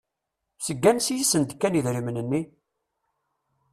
Seg 0.65 0.83
ansi 0.89 1.13
i 1.17 1.25
sent-d-kan 1.31 1.77
idrimen-nni? 1.79 2.41